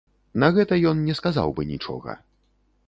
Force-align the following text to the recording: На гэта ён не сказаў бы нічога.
На 0.43 0.47
гэта 0.55 0.79
ён 0.93 0.97
не 1.11 1.17
сказаў 1.21 1.55
бы 1.59 1.69
нічога. 1.75 2.21